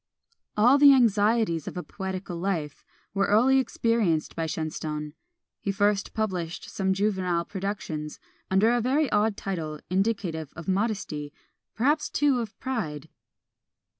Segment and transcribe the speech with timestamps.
[0.57, 5.13] All the anxieties of a poetical life were early experienced by Shenstone.
[5.59, 8.19] He first published some juvenile productions,
[8.49, 11.31] under a very odd title, indicative of modesty,
[11.75, 13.09] perhaps too of pride.